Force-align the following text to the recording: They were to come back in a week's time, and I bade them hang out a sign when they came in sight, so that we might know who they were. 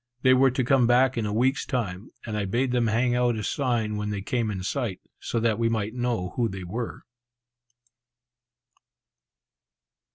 They 0.23 0.33
were 0.33 0.49
to 0.49 0.63
come 0.63 0.87
back 0.87 1.15
in 1.15 1.27
a 1.27 1.31
week's 1.31 1.63
time, 1.63 2.09
and 2.25 2.35
I 2.35 2.45
bade 2.45 2.71
them 2.71 2.87
hang 2.87 3.13
out 3.13 3.35
a 3.35 3.43
sign 3.43 3.97
when 3.97 4.09
they 4.09 4.23
came 4.23 4.49
in 4.49 4.63
sight, 4.63 4.99
so 5.19 5.39
that 5.39 5.59
we 5.59 5.69
might 5.69 5.93
know 5.93 6.29
who 6.37 6.49
they 6.49 6.63
were. 6.63 7.03